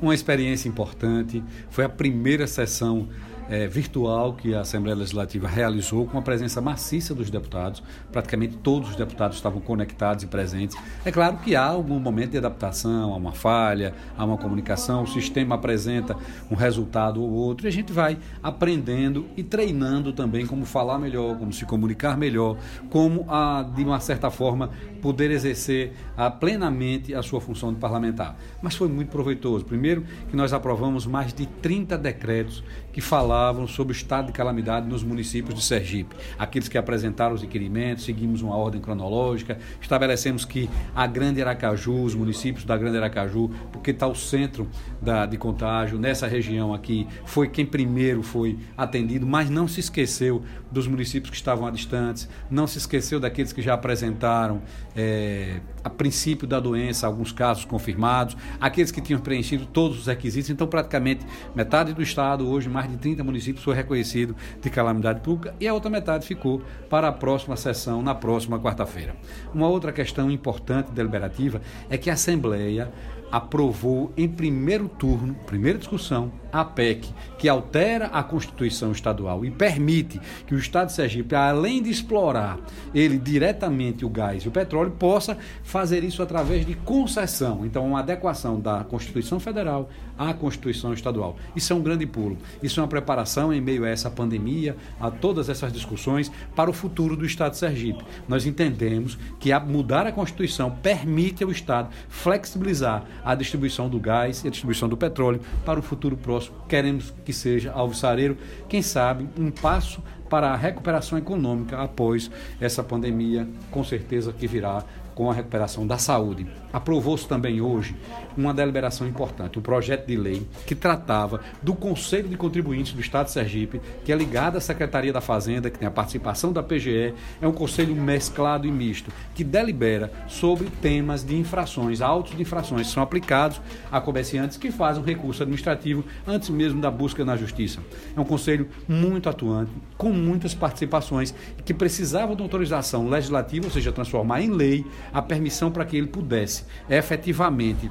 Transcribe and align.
uma 0.00 0.14
experiência 0.14 0.68
importante. 0.68 1.42
Foi 1.70 1.84
a 1.84 1.88
primeira 1.88 2.46
sessão 2.46 3.08
é, 3.48 3.66
virtual 3.66 4.34
que 4.34 4.54
a 4.54 4.60
Assembleia 4.60 4.96
Legislativa 4.96 5.46
realizou 5.46 6.06
com 6.06 6.18
a 6.18 6.22
presença 6.22 6.60
maciça 6.60 7.14
dos 7.14 7.30
deputados. 7.30 7.82
Praticamente 8.10 8.56
todos 8.56 8.90
os 8.90 8.96
deputados 8.96 9.36
estavam 9.36 9.60
conectados 9.60 10.24
e 10.24 10.26
presentes. 10.26 10.76
É 11.04 11.12
claro 11.12 11.36
que 11.38 11.54
há 11.54 11.64
algum 11.64 11.98
momento 11.98 12.32
de 12.32 12.38
adaptação, 12.38 13.12
há 13.12 13.16
uma 13.16 13.32
falha, 13.32 13.94
há 14.16 14.24
uma 14.24 14.38
comunicação, 14.38 15.02
o 15.02 15.06
sistema 15.06 15.54
apresenta 15.54 16.16
um 16.50 16.54
resultado 16.54 17.22
ou 17.22 17.30
outro 17.30 17.66
e 17.66 17.68
a 17.68 17.72
gente 17.72 17.92
vai 17.92 18.18
aprendendo 18.42 19.26
e 19.36 19.42
treinando 19.42 20.12
também 20.12 20.46
como 20.46 20.64
falar 20.64 20.98
melhor, 20.98 21.36
como 21.38 21.52
se 21.52 21.64
comunicar 21.64 22.16
melhor, 22.16 22.56
como, 22.90 23.26
a, 23.28 23.62
de 23.62 23.82
uma 23.82 24.00
certa 24.00 24.30
forma, 24.30 24.70
poder 25.02 25.30
exercer 25.30 25.92
a, 26.16 26.30
plenamente 26.30 27.14
a 27.14 27.22
sua 27.22 27.40
função 27.40 27.72
de 27.72 27.78
parlamentar. 27.78 28.36
Mas 28.62 28.74
foi 28.74 28.88
muito 28.88 29.10
proveitoso. 29.10 29.64
Primeiro, 29.64 30.04
que 30.30 30.36
nós 30.36 30.52
aprovamos 30.52 31.06
mais 31.06 31.32
de 31.32 31.46
30 31.46 31.98
decretos 31.98 32.64
que 32.92 33.00
falavam 33.34 33.66
sobre 33.66 33.92
o 33.92 33.96
estado 33.96 34.26
de 34.26 34.32
calamidade 34.32 34.86
nos 34.86 35.02
municípios 35.02 35.56
de 35.56 35.64
Sergipe. 35.64 36.14
Aqueles 36.38 36.68
que 36.68 36.78
apresentaram 36.78 37.34
os 37.34 37.42
requerimentos, 37.42 38.04
seguimos 38.04 38.42
uma 38.42 38.56
ordem 38.56 38.80
cronológica, 38.80 39.58
estabelecemos 39.80 40.44
que 40.44 40.70
a 40.94 41.04
Grande 41.04 41.42
Aracaju, 41.42 42.04
os 42.04 42.14
municípios 42.14 42.64
da 42.64 42.76
Grande 42.76 42.96
Aracaju, 42.96 43.50
porque 43.72 43.90
está 43.90 44.06
o 44.06 44.14
centro 44.14 44.68
da, 45.02 45.26
de 45.26 45.36
contágio 45.36 45.98
nessa 45.98 46.28
região 46.28 46.72
aqui, 46.72 47.08
foi 47.24 47.48
quem 47.48 47.66
primeiro 47.66 48.22
foi 48.22 48.56
atendido, 48.76 49.26
mas 49.26 49.50
não 49.50 49.66
se 49.66 49.80
esqueceu 49.80 50.44
dos 50.70 50.86
municípios 50.86 51.28
que 51.28 51.36
estavam 51.36 51.68
distantes, 51.72 52.28
não 52.48 52.68
se 52.68 52.78
esqueceu 52.78 53.18
daqueles 53.18 53.52
que 53.52 53.60
já 53.60 53.74
apresentaram 53.74 54.62
é, 54.94 55.58
a 55.84 55.90
princípio 55.90 56.48
da 56.48 56.58
doença, 56.58 57.06
alguns 57.06 57.30
casos 57.30 57.64
confirmados, 57.64 58.36
aqueles 58.58 58.90
que 58.90 59.00
tinham 59.00 59.20
preenchido 59.20 59.66
todos 59.66 59.98
os 60.00 60.06
requisitos. 60.06 60.48
Então, 60.50 60.66
praticamente 60.66 61.26
metade 61.54 61.92
do 61.92 62.02
estado, 62.02 62.48
hoje 62.48 62.68
mais 62.68 62.90
de 62.90 62.96
30 62.96 63.22
municípios, 63.22 63.62
foi 63.62 63.74
reconhecido 63.74 64.34
de 64.60 64.70
calamidade 64.70 65.20
pública 65.20 65.54
e 65.60 65.68
a 65.68 65.74
outra 65.74 65.90
metade 65.90 66.26
ficou 66.26 66.62
para 66.88 67.08
a 67.08 67.12
próxima 67.12 67.56
sessão, 67.56 68.02
na 68.02 68.14
próxima 68.14 68.58
quarta-feira. 68.58 69.14
Uma 69.52 69.68
outra 69.68 69.92
questão 69.92 70.30
importante 70.30 70.90
deliberativa 70.90 71.60
é 71.90 71.98
que 71.98 72.08
a 72.08 72.14
Assembleia 72.14 72.90
aprovou 73.34 74.12
em 74.16 74.28
primeiro 74.28 74.88
turno, 74.88 75.34
primeira 75.44 75.76
discussão, 75.76 76.30
a 76.52 76.64
PEC, 76.64 77.12
que 77.36 77.48
altera 77.48 78.06
a 78.06 78.22
Constituição 78.22 78.92
Estadual 78.92 79.44
e 79.44 79.50
permite 79.50 80.20
que 80.46 80.54
o 80.54 80.58
Estado 80.58 80.86
de 80.86 80.92
Sergipe, 80.92 81.34
além 81.34 81.82
de 81.82 81.90
explorar 81.90 82.60
ele 82.94 83.18
diretamente 83.18 84.04
o 84.04 84.08
gás 84.08 84.44
e 84.44 84.48
o 84.48 84.52
petróleo, 84.52 84.92
possa 84.92 85.36
fazer 85.64 86.04
isso 86.04 86.22
através 86.22 86.64
de 86.64 86.76
concessão. 86.76 87.66
Então, 87.66 87.84
uma 87.84 87.98
adequação 87.98 88.60
da 88.60 88.84
Constituição 88.84 89.40
Federal 89.40 89.90
à 90.16 90.32
Constituição 90.32 90.92
Estadual. 90.94 91.36
Isso 91.56 91.72
é 91.72 91.76
um 91.76 91.82
grande 91.82 92.06
pulo. 92.06 92.38
Isso 92.62 92.78
é 92.78 92.82
uma 92.84 92.88
preparação 92.88 93.52
em 93.52 93.60
meio 93.60 93.84
a 93.84 93.88
essa 93.88 94.08
pandemia, 94.08 94.76
a 95.00 95.10
todas 95.10 95.48
essas 95.48 95.72
discussões 95.72 96.30
para 96.54 96.70
o 96.70 96.72
futuro 96.72 97.16
do 97.16 97.26
Estado 97.26 97.52
de 97.52 97.58
Sergipe. 97.58 98.04
Nós 98.28 98.46
entendemos 98.46 99.18
que 99.40 99.52
mudar 99.58 100.06
a 100.06 100.12
Constituição 100.12 100.70
permite 100.70 101.42
ao 101.42 101.50
Estado 101.50 101.88
flexibilizar 102.08 103.04
a 103.24 103.34
distribuição 103.34 103.88
do 103.88 103.98
gás 103.98 104.44
e 104.44 104.48
a 104.48 104.50
distribuição 104.50 104.88
do 104.88 104.96
petróleo 104.96 105.40
para 105.64 105.80
o 105.80 105.82
futuro 105.82 106.16
próximo. 106.16 106.56
Queremos 106.68 107.12
que 107.24 107.32
seja 107.32 107.72
alvissareiro, 107.72 108.36
quem 108.68 108.82
sabe, 108.82 109.28
um 109.38 109.50
passo 109.50 110.02
para 110.28 110.50
a 110.50 110.56
recuperação 110.56 111.16
econômica 111.16 111.78
após 111.78 112.30
essa 112.60 112.82
pandemia, 112.82 113.48
com 113.70 113.84
certeza 113.84 114.32
que 114.32 114.46
virá 114.46 114.84
com 115.14 115.30
a 115.30 115.34
recuperação 115.34 115.86
da 115.86 115.98
saúde. 115.98 116.46
Aprovou-se 116.72 117.26
também 117.26 117.60
hoje 117.60 117.96
uma 118.36 118.52
deliberação 118.52 119.06
importante, 119.06 119.58
um 119.58 119.62
projeto 119.62 120.06
de 120.06 120.16
lei 120.16 120.46
que 120.66 120.74
tratava 120.74 121.40
do 121.62 121.74
Conselho 121.74 122.28
de 122.28 122.36
Contribuintes 122.36 122.92
do 122.92 123.00
Estado 123.00 123.26
de 123.26 123.32
Sergipe, 123.32 123.80
que 124.04 124.12
é 124.12 124.16
ligado 124.16 124.56
à 124.56 124.60
Secretaria 124.60 125.12
da 125.12 125.20
Fazenda, 125.20 125.70
que 125.70 125.78
tem 125.78 125.86
a 125.86 125.90
participação 125.90 126.52
da 126.52 126.62
PGE, 126.62 127.14
é 127.40 127.46
um 127.46 127.52
conselho 127.52 127.94
mesclado 127.94 128.66
e 128.66 128.72
misto, 128.72 129.10
que 129.34 129.44
delibera 129.44 130.12
sobre 130.26 130.68
temas 130.82 131.24
de 131.24 131.36
infrações, 131.36 132.00
autos 132.00 132.36
de 132.36 132.42
infrações 132.42 132.88
que 132.88 132.92
são 132.92 133.02
aplicados 133.02 133.60
a 133.90 134.00
comerciantes 134.00 134.56
que 134.56 134.70
fazem 134.70 135.02
recurso 135.04 135.42
administrativo 135.42 136.04
antes 136.26 136.48
mesmo 136.50 136.80
da 136.80 136.90
busca 136.90 137.24
na 137.24 137.36
justiça. 137.36 137.80
É 138.16 138.20
um 138.20 138.24
conselho 138.24 138.68
muito 138.88 139.28
atuante, 139.28 139.70
com 139.96 140.10
muitas 140.10 140.54
participações, 140.54 141.34
que 141.64 141.72
precisava 141.72 142.34
de 142.34 142.42
autorização 142.42 143.08
legislativa, 143.08 143.66
ou 143.66 143.70
seja, 143.70 143.92
transformar 143.92 144.40
em 144.40 144.50
lei 144.50 144.84
a 145.12 145.22
permissão 145.22 145.70
para 145.70 145.84
que 145.84 145.96
ele 145.96 146.06
pudesse 146.06 146.64
efetivamente 146.88 147.90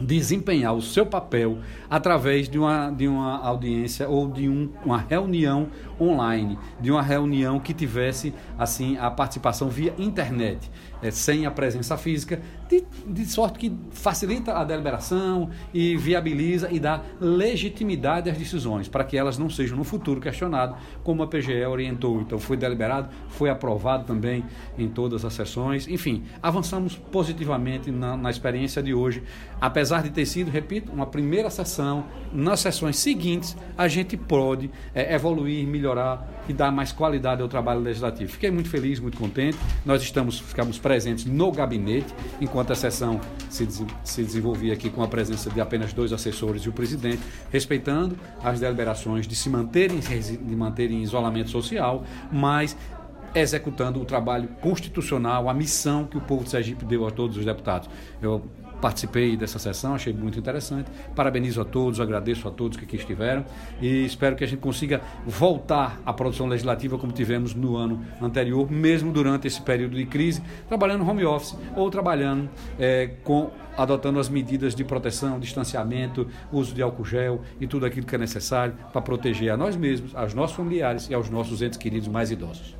desempenhar 0.00 0.74
o 0.74 0.80
seu 0.80 1.04
papel 1.04 1.58
através 1.88 2.48
de 2.48 2.58
uma, 2.58 2.90
de 2.90 3.06
uma 3.06 3.38
audiência 3.38 4.08
ou 4.08 4.28
de 4.28 4.48
um, 4.48 4.70
uma 4.84 4.98
reunião 4.98 5.68
online, 6.00 6.58
de 6.80 6.90
uma 6.90 7.02
reunião 7.02 7.60
que 7.60 7.74
tivesse 7.74 8.32
assim 8.58 8.96
a 8.96 9.10
participação 9.10 9.68
via 9.68 9.92
internet, 9.98 10.70
é, 11.02 11.10
sem 11.10 11.44
a 11.46 11.50
presença 11.50 11.96
física, 11.96 12.40
de, 12.68 12.84
de 13.06 13.26
sorte 13.26 13.58
que 13.58 13.76
facilita 13.90 14.54
a 14.54 14.64
deliberação 14.64 15.50
e 15.74 15.96
viabiliza 15.96 16.70
e 16.70 16.78
dá 16.78 17.02
legitimidade 17.20 18.30
às 18.30 18.38
decisões, 18.38 18.88
para 18.88 19.04
que 19.04 19.16
elas 19.16 19.36
não 19.36 19.50
sejam 19.50 19.76
no 19.76 19.84
futuro 19.84 20.20
questionadas, 20.20 20.76
como 21.02 21.22
a 21.22 21.26
PGE 21.26 21.64
orientou. 21.64 22.20
Então 22.20 22.38
foi 22.38 22.56
deliberado, 22.56 23.08
foi 23.28 23.50
aprovado 23.50 24.04
também 24.04 24.44
em 24.78 24.88
todas 24.88 25.24
as 25.24 25.34
sessões. 25.34 25.88
Enfim, 25.88 26.22
avançamos 26.42 26.96
positivamente 26.96 27.90
na, 27.90 28.16
na 28.16 28.30
experiência 28.30 28.82
de 28.82 28.94
hoje, 28.94 29.22
apesar 29.60 29.89
de 29.98 30.10
ter 30.10 30.26
sido, 30.26 30.50
repito, 30.50 30.92
uma 30.92 31.06
primeira 31.06 31.50
sessão. 31.50 32.04
Nas 32.32 32.60
sessões 32.60 32.96
seguintes, 32.96 33.56
a 33.76 33.88
gente 33.88 34.16
pode 34.16 34.70
é, 34.94 35.14
evoluir, 35.14 35.66
melhorar 35.66 36.42
e 36.48 36.52
dar 36.52 36.70
mais 36.70 36.92
qualidade 36.92 37.42
ao 37.42 37.48
trabalho 37.48 37.80
legislativo. 37.80 38.30
Fiquei 38.30 38.50
muito 38.50 38.68
feliz, 38.68 39.00
muito 39.00 39.18
contente. 39.18 39.58
Nós 39.84 40.02
estamos, 40.02 40.38
ficamos 40.38 40.78
presentes 40.78 41.24
no 41.24 41.50
gabinete, 41.50 42.14
enquanto 42.40 42.72
a 42.72 42.76
sessão 42.76 43.20
se, 43.48 43.66
se 44.04 44.22
desenvolvia 44.22 44.72
aqui 44.72 44.88
com 44.88 45.02
a 45.02 45.08
presença 45.08 45.50
de 45.50 45.60
apenas 45.60 45.92
dois 45.92 46.12
assessores 46.12 46.62
e 46.62 46.68
o 46.68 46.72
presidente, 46.72 47.20
respeitando 47.50 48.16
as 48.42 48.60
deliberações 48.60 49.26
de 49.26 49.34
se 49.34 49.48
manterem, 49.48 49.98
de 50.00 50.56
manterem 50.56 50.98
em 50.98 51.02
isolamento 51.02 51.50
social, 51.50 52.04
mas 52.30 52.76
executando 53.34 54.00
o 54.00 54.04
trabalho 54.04 54.48
constitucional, 54.60 55.48
a 55.48 55.54
missão 55.54 56.04
que 56.04 56.16
o 56.16 56.20
povo 56.20 56.44
de 56.44 56.50
Sergipe 56.50 56.84
deu 56.84 57.06
a 57.06 57.10
todos 57.10 57.36
os 57.36 57.44
deputados. 57.44 57.88
Eu 58.20 58.42
participei 58.80 59.36
dessa 59.36 59.58
sessão, 59.58 59.94
achei 59.94 60.12
muito 60.12 60.38
interessante. 60.38 60.90
Parabenizo 61.14 61.60
a 61.60 61.64
todos, 61.64 62.00
agradeço 62.00 62.48
a 62.48 62.50
todos 62.50 62.76
que 62.76 62.84
aqui 62.84 62.96
estiveram 62.96 63.44
e 63.80 64.04
espero 64.04 64.36
que 64.36 64.44
a 64.44 64.46
gente 64.46 64.60
consiga 64.60 65.00
voltar 65.26 66.00
à 66.04 66.12
produção 66.12 66.46
legislativa 66.46 66.98
como 66.98 67.12
tivemos 67.12 67.54
no 67.54 67.76
ano 67.76 68.04
anterior, 68.20 68.70
mesmo 68.70 69.12
durante 69.12 69.46
esse 69.46 69.60
período 69.60 69.96
de 69.96 70.06
crise, 70.06 70.42
trabalhando 70.68 71.08
home 71.08 71.24
office 71.24 71.56
ou 71.76 71.90
trabalhando 71.90 72.48
é, 72.78 73.10
com 73.24 73.50
adotando 73.76 74.18
as 74.18 74.28
medidas 74.28 74.74
de 74.74 74.84
proteção, 74.84 75.38
distanciamento, 75.38 76.26
uso 76.52 76.74
de 76.74 76.82
álcool 76.82 77.04
gel 77.04 77.40
e 77.60 77.66
tudo 77.66 77.86
aquilo 77.86 78.06
que 78.06 78.14
é 78.14 78.18
necessário 78.18 78.74
para 78.92 79.00
proteger 79.00 79.50
a 79.50 79.56
nós 79.56 79.76
mesmos, 79.76 80.14
aos 80.14 80.34
nossos 80.34 80.56
familiares 80.56 81.08
e 81.08 81.14
aos 81.14 81.30
nossos 81.30 81.62
entes 81.62 81.78
queridos 81.78 82.08
mais 82.08 82.30
idosos. 82.30 82.76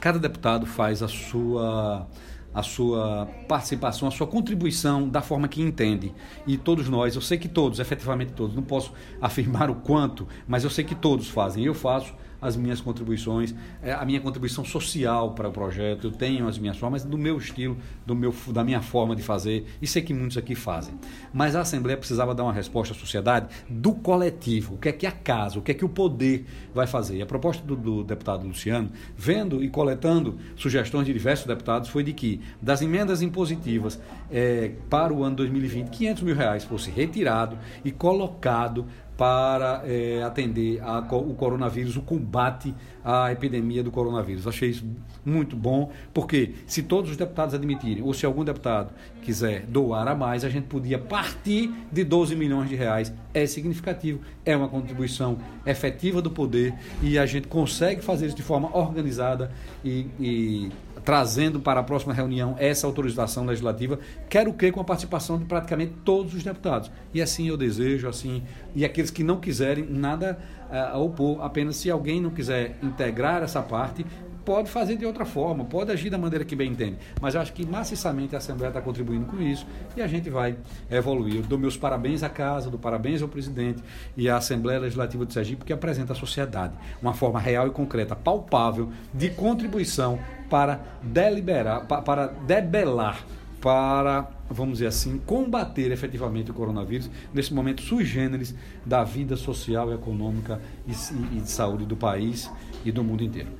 Cada 0.00 0.18
deputado 0.18 0.66
faz 0.66 1.02
a 1.02 1.08
sua 1.08 2.06
a 2.54 2.62
sua 2.62 3.26
participação, 3.48 4.08
a 4.08 4.10
sua 4.10 4.26
contribuição 4.26 5.08
da 5.08 5.22
forma 5.22 5.48
que 5.48 5.62
entende. 5.62 6.12
E 6.46 6.56
todos 6.56 6.88
nós, 6.88 7.14
eu 7.14 7.20
sei 7.20 7.38
que 7.38 7.48
todos, 7.48 7.78
efetivamente 7.78 8.32
todos, 8.32 8.54
não 8.54 8.62
posso 8.62 8.92
afirmar 9.20 9.70
o 9.70 9.76
quanto, 9.76 10.26
mas 10.46 10.64
eu 10.64 10.70
sei 10.70 10.84
que 10.84 10.94
todos 10.94 11.28
fazem. 11.28 11.64
Eu 11.64 11.74
faço 11.74 12.14
as 12.42 12.56
minhas 12.56 12.80
contribuições, 12.80 13.54
é, 13.80 13.92
a 13.92 14.04
minha 14.04 14.20
contribuição 14.20 14.64
social 14.64 15.32
para 15.32 15.48
o 15.48 15.52
projeto, 15.52 16.08
eu 16.08 16.10
tenho 16.10 16.48
as 16.48 16.58
minhas 16.58 16.76
formas, 16.76 17.04
do 17.04 17.16
meu 17.16 17.38
estilo, 17.38 17.76
do 18.04 18.16
meu, 18.16 18.34
da 18.48 18.64
minha 18.64 18.82
forma 18.82 19.14
de 19.14 19.22
fazer, 19.22 19.64
e 19.80 19.86
sei 19.86 20.02
que 20.02 20.12
muitos 20.12 20.36
aqui 20.36 20.56
fazem. 20.56 20.94
Mas 21.32 21.54
a 21.54 21.60
Assembleia 21.60 21.96
precisava 21.96 22.34
dar 22.34 22.42
uma 22.42 22.52
resposta 22.52 22.92
à 22.92 22.96
sociedade 22.96 23.46
do 23.68 23.92
coletivo, 23.92 24.74
o 24.74 24.78
que 24.78 24.88
é 24.88 24.92
que 24.92 25.06
a 25.06 25.12
casa, 25.12 25.60
o 25.60 25.62
que 25.62 25.70
é 25.70 25.74
que 25.74 25.84
o 25.84 25.88
poder 25.88 26.44
vai 26.74 26.86
fazer. 26.86 27.18
E 27.18 27.22
a 27.22 27.26
proposta 27.26 27.64
do, 27.64 27.76
do 27.76 28.02
deputado 28.02 28.46
Luciano, 28.46 28.90
vendo 29.16 29.62
e 29.62 29.68
coletando 29.68 30.36
sugestões 30.56 31.06
de 31.06 31.12
diversos 31.12 31.46
deputados, 31.46 31.88
foi 31.88 32.02
de 32.02 32.12
que 32.12 32.40
das 32.60 32.82
emendas 32.82 33.22
impositivas 33.22 34.00
é, 34.30 34.72
para 34.90 35.12
o 35.12 35.22
ano 35.22 35.36
2020, 35.36 35.88
500 35.88 36.22
mil 36.24 36.34
reais 36.34 36.64
fosse 36.64 36.90
retirado 36.90 37.56
e 37.84 37.92
colocado 37.92 38.86
para 39.16 39.82
é, 39.84 40.22
atender 40.22 40.82
a, 40.82 40.98
o 40.98 41.34
coronavírus, 41.34 41.96
o 41.96 42.02
combate 42.02 42.74
à 43.04 43.30
epidemia 43.30 43.82
do 43.82 43.90
coronavírus. 43.90 44.46
Achei 44.46 44.70
isso 44.70 44.86
muito 45.24 45.54
bom, 45.54 45.90
porque 46.12 46.54
se 46.66 46.82
todos 46.82 47.10
os 47.10 47.16
deputados 47.16 47.54
admitirem, 47.54 48.02
ou 48.02 48.12
se 48.14 48.24
algum 48.26 48.44
deputado 48.44 48.92
quiser 49.22 49.66
doar 49.66 50.08
a 50.08 50.14
mais, 50.14 50.44
a 50.44 50.48
gente 50.48 50.64
podia 50.64 50.98
partir 50.98 51.72
de 51.92 52.04
12 52.04 52.34
milhões 52.34 52.68
de 52.68 52.74
reais. 52.74 53.12
É 53.34 53.46
significativo, 53.46 54.20
é 54.44 54.56
uma 54.56 54.68
contribuição 54.68 55.38
efetiva 55.64 56.20
do 56.20 56.30
poder 56.30 56.74
e 57.02 57.18
a 57.18 57.26
gente 57.26 57.48
consegue 57.48 58.02
fazer 58.02 58.26
isso 58.26 58.36
de 58.36 58.42
forma 58.42 58.76
organizada 58.76 59.50
e, 59.84 60.06
e 60.18 60.70
trazendo 61.04 61.60
para 61.60 61.80
a 61.80 61.82
próxima 61.82 62.12
reunião 62.12 62.54
essa 62.58 62.86
autorização 62.86 63.44
legislativa, 63.44 63.98
quero 64.28 64.52
que 64.52 64.70
com 64.70 64.80
a 64.80 64.84
participação 64.84 65.38
de 65.38 65.44
praticamente 65.44 65.94
todos 66.04 66.34
os 66.34 66.42
deputados. 66.42 66.90
E 67.12 67.20
assim 67.20 67.48
eu 67.48 67.56
desejo, 67.56 68.08
assim, 68.08 68.42
e 68.74 68.84
aqueles 68.84 69.10
que 69.10 69.24
não 69.24 69.40
quiserem 69.40 69.86
nada 69.88 70.38
uh, 70.72 70.96
a 70.96 70.98
opor, 70.98 71.44
apenas 71.44 71.76
se 71.76 71.90
alguém 71.90 72.20
não 72.20 72.30
quiser 72.30 72.78
integrar 72.82 73.42
essa 73.42 73.62
parte, 73.62 74.04
pode 74.44 74.70
fazer 74.70 74.96
de 74.96 75.06
outra 75.06 75.24
forma, 75.24 75.64
pode 75.64 75.90
agir 75.90 76.10
da 76.10 76.18
maneira 76.18 76.44
que 76.44 76.56
bem 76.56 76.72
entende. 76.72 76.98
Mas 77.20 77.34
eu 77.34 77.40
acho 77.40 77.52
que 77.52 77.64
maciçamente 77.64 78.34
a 78.34 78.38
Assembleia 78.38 78.70
está 78.70 78.80
contribuindo 78.80 79.26
com 79.26 79.40
isso 79.40 79.66
e 79.96 80.02
a 80.02 80.06
gente 80.06 80.28
vai 80.28 80.56
evoluir. 80.90 81.36
Eu 81.36 81.42
dou 81.42 81.58
meus 81.58 81.76
parabéns 81.76 82.22
à 82.22 82.28
casa, 82.28 82.70
dou 82.70 82.78
parabéns 82.78 83.22
ao 83.22 83.28
presidente 83.28 83.82
e 84.16 84.28
à 84.28 84.36
Assembleia 84.36 84.80
Legislativa 84.80 85.24
de 85.24 85.32
Sergipe, 85.32 85.64
que 85.64 85.72
apresenta 85.72 86.12
à 86.12 86.16
sociedade 86.16 86.74
uma 87.00 87.14
forma 87.14 87.38
real 87.38 87.66
e 87.66 87.70
concreta, 87.70 88.16
palpável, 88.16 88.90
de 89.12 89.30
contribuição 89.30 90.18
para 90.50 90.80
deliberar, 91.02 91.86
para 91.86 92.26
debelar, 92.26 93.24
para, 93.62 94.28
vamos 94.50 94.74
dizer 94.74 94.88
assim, 94.88 95.18
combater 95.24 95.92
efetivamente 95.92 96.50
o 96.50 96.54
coronavírus 96.54 97.08
nesse 97.32 97.54
momento 97.54 97.80
sui 97.80 98.04
generis 98.04 98.54
da 98.84 99.04
vida 99.04 99.36
social, 99.36 99.94
econômica 99.94 100.60
e, 100.86 100.90
e 101.36 101.40
de 101.40 101.48
saúde 101.48 101.86
do 101.86 101.96
país 101.96 102.50
e 102.84 102.90
do 102.90 103.04
mundo 103.04 103.22
inteiro. 103.22 103.50